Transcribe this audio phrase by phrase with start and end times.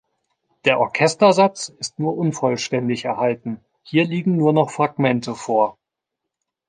[0.65, 5.77] Der Orchestersatz ist nur unvollständig erhalten, hier liegen nur noch Fragmente vor.